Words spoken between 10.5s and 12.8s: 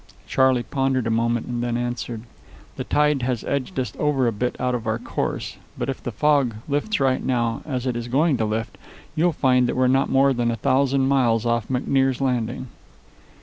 thousand miles off McNear's Landing."